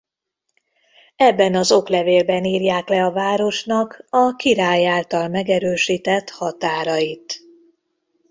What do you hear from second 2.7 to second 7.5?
le a városnak a király által megerősített határait.